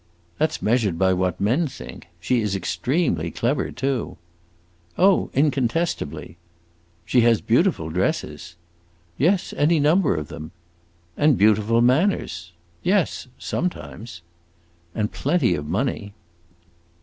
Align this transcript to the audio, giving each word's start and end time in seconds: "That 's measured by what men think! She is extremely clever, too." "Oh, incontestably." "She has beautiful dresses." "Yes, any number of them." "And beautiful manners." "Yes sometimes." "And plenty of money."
"That 0.39 0.51
's 0.53 0.63
measured 0.63 0.97
by 0.97 1.13
what 1.13 1.39
men 1.39 1.67
think! 1.67 2.07
She 2.19 2.41
is 2.41 2.55
extremely 2.55 3.29
clever, 3.29 3.69
too." 3.71 4.17
"Oh, 4.97 5.29
incontestably." 5.31 6.37
"She 7.05 7.21
has 7.21 7.39
beautiful 7.39 7.91
dresses." 7.91 8.55
"Yes, 9.19 9.53
any 9.55 9.79
number 9.79 10.15
of 10.15 10.27
them." 10.29 10.53
"And 11.15 11.37
beautiful 11.37 11.81
manners." 11.81 12.51
"Yes 12.81 13.27
sometimes." 13.37 14.23
"And 14.95 15.11
plenty 15.11 15.53
of 15.53 15.67
money." 15.67 16.13